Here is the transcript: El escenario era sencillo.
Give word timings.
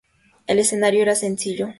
El 0.47 0.57
escenario 0.57 1.03
era 1.03 1.13
sencillo. 1.13 1.69